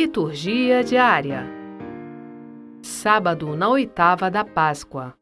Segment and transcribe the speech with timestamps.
[0.00, 1.44] Liturgia diária.
[2.80, 5.12] Sábado na oitava da Páscoa,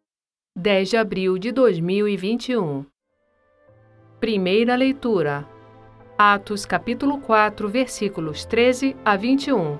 [0.54, 2.84] 10 de abril de 2021.
[4.20, 5.48] Primeira leitura.
[6.18, 9.78] Atos capítulo 4, versículos 13 a 21.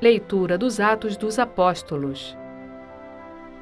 [0.00, 2.34] Leitura dos Atos dos Apóstolos.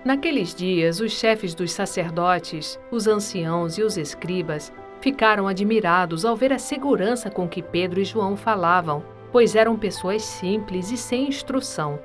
[0.05, 6.53] Naqueles dias, os chefes dos sacerdotes, os anciãos e os escribas ficaram admirados ao ver
[6.53, 9.03] a segurança com que Pedro e João falavam
[9.33, 11.99] pois eram pessoas simples e sem instrução.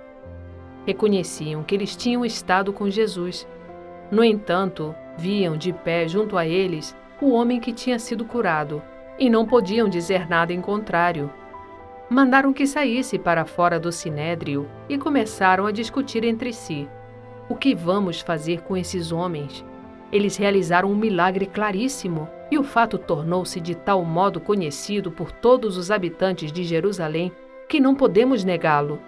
[0.85, 3.47] Reconheciam que eles tinham estado com Jesus.
[4.11, 8.81] No entanto, viam de pé junto a eles o homem que tinha sido curado,
[9.17, 11.31] e não podiam dizer nada em contrário.
[12.09, 16.87] Mandaram que saísse para fora do sinédrio e começaram a discutir entre si:
[17.49, 19.65] O que vamos fazer com esses homens?
[20.11, 25.77] Eles realizaram um milagre claríssimo e o fato tornou-se de tal modo conhecido por todos
[25.77, 27.31] os habitantes de Jerusalém
[27.67, 28.99] que não podemos negá-lo.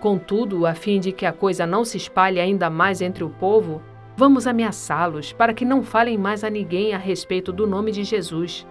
[0.00, 3.80] Contudo, a fim de que a coisa não se espalhe ainda mais entre o povo,
[4.16, 8.66] vamos ameaçá-los para que não falem mais a ninguém a respeito do nome de Jesus.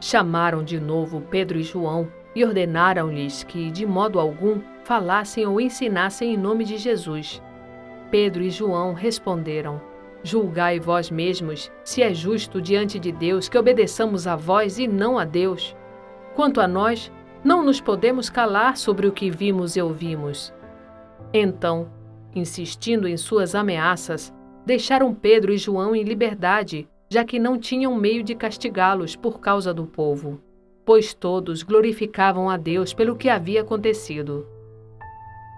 [0.00, 6.34] Chamaram de novo Pedro e João e ordenaram-lhes que, de modo algum, falassem ou ensinassem
[6.34, 7.42] em nome de Jesus.
[8.10, 9.80] Pedro e João responderam:
[10.22, 15.18] Julgai vós mesmos se é justo diante de Deus que obedeçamos a vós e não
[15.18, 15.74] a Deus.
[16.34, 17.10] Quanto a nós,
[17.42, 20.52] não nos podemos calar sobre o que vimos e ouvimos.
[21.32, 21.90] Então,
[22.34, 24.32] insistindo em suas ameaças,
[24.64, 29.72] deixaram Pedro e João em liberdade, já que não tinham meio de castigá-los por causa
[29.72, 30.40] do povo,
[30.84, 34.46] pois todos glorificavam a Deus pelo que havia acontecido.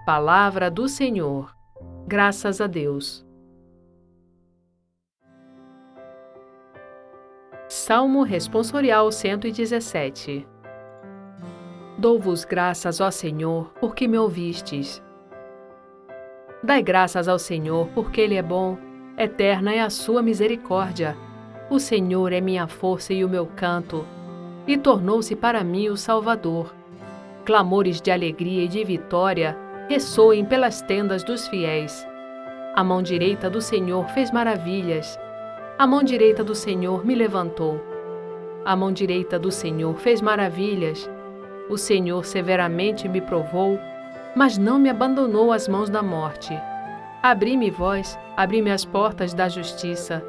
[0.05, 1.53] Palavra do Senhor.
[2.07, 3.25] Graças a Deus.
[7.75, 10.47] Salmo Responsorial 117
[11.97, 15.01] Dou-vos graças, ó Senhor, porque me ouvistes.
[16.61, 18.77] Dai graças ao Senhor, porque Ele é bom,
[19.17, 21.17] eterna é a sua misericórdia.
[21.67, 24.05] O Senhor é minha força e o meu canto,
[24.67, 26.71] e tornou-se para mim o Salvador.
[27.43, 29.57] Clamores de alegria e de vitória
[29.89, 32.05] ressoem pelas tendas dos fiéis.
[32.75, 35.17] A mão direita do Senhor fez maravilhas.
[35.75, 37.81] A mão direita do Senhor me levantou.
[38.63, 41.09] A mão direita do Senhor fez maravilhas.
[41.67, 43.79] O Senhor severamente me provou,
[44.35, 46.53] mas não me abandonou às mãos da morte.
[47.23, 50.23] Abri-me vós, abri-me as portas da justiça.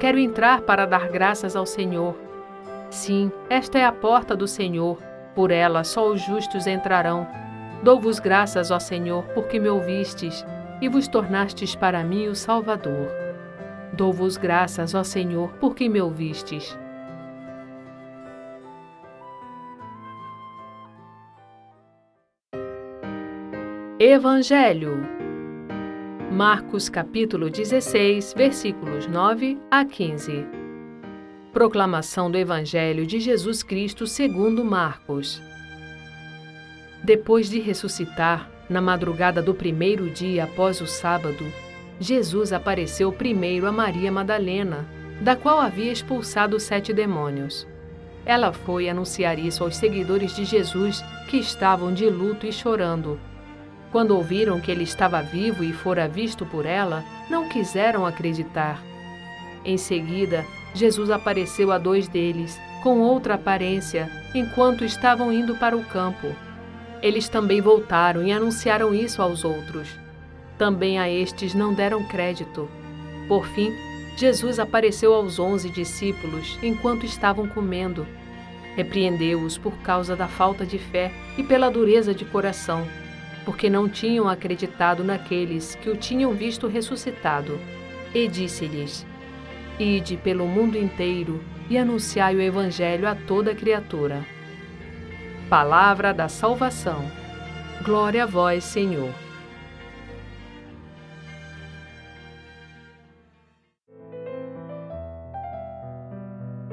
[0.00, 2.16] Quero entrar para dar graças ao Senhor.
[2.90, 4.98] Sim, esta é a porta do Senhor,
[5.36, 7.28] por ela só os justos entrarão.
[7.84, 10.44] Dou-vos graças, ó Senhor, porque me ouvistes
[10.80, 13.29] e vos tornastes para mim o Salvador.
[13.92, 16.76] Dou-vos graças, ó Senhor, porque me ouvistes.
[23.98, 25.06] Evangelho.
[26.32, 30.46] Marcos capítulo 16, versículos 9 a 15
[31.52, 35.42] Proclamação do Evangelho de Jesus Cristo segundo Marcos.
[37.02, 41.44] Depois de ressuscitar, na madrugada do primeiro dia após o sábado,
[42.00, 44.88] Jesus apareceu primeiro a Maria Madalena,
[45.20, 47.68] da qual havia expulsado sete demônios.
[48.24, 53.20] Ela foi anunciar isso aos seguidores de Jesus, que estavam de luto e chorando.
[53.92, 58.82] Quando ouviram que ele estava vivo e fora visto por ela, não quiseram acreditar.
[59.62, 65.84] Em seguida, Jesus apareceu a dois deles, com outra aparência, enquanto estavam indo para o
[65.84, 66.28] campo.
[67.02, 69.98] Eles também voltaram e anunciaram isso aos outros.
[70.60, 72.68] Também a estes não deram crédito.
[73.26, 73.72] Por fim,
[74.14, 78.06] Jesus apareceu aos onze discípulos enquanto estavam comendo.
[78.76, 82.86] Repreendeu-os por causa da falta de fé e pela dureza de coração,
[83.42, 87.58] porque não tinham acreditado naqueles que o tinham visto ressuscitado.
[88.14, 89.06] E disse-lhes:
[89.78, 94.26] Ide pelo mundo inteiro e anunciai o Evangelho a toda criatura.
[95.48, 97.10] Palavra da salvação.
[97.82, 99.29] Glória a vós, Senhor.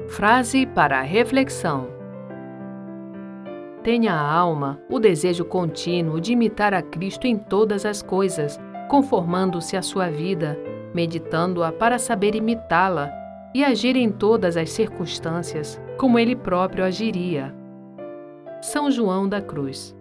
[0.08, 1.86] Frase para reflexão:
[3.84, 8.58] Tenha a alma o desejo contínuo de imitar a Cristo em todas as coisas,
[8.88, 10.58] conformando-se à sua vida,
[10.94, 13.12] meditando-a para saber imitá-la
[13.54, 17.54] e agir em todas as circunstâncias como ele próprio agiria.
[18.62, 19.94] São João da Cruz.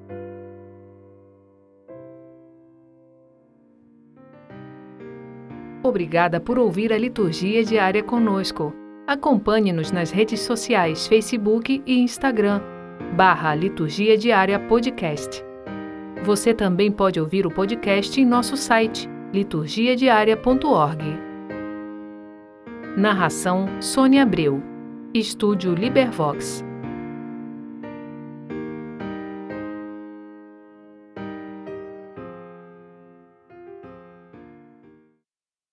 [5.84, 8.74] Obrigada por ouvir a liturgia diária conosco.
[9.08, 12.60] Acompanhe-nos nas redes sociais Facebook e Instagram,
[13.16, 15.42] barra Liturgia Diária Podcast.
[16.26, 21.04] Você também pode ouvir o podcast em nosso site liturgiadiaria.org.
[22.98, 24.62] Narração Sônia Abreu.
[25.14, 26.66] Estúdio Libervox.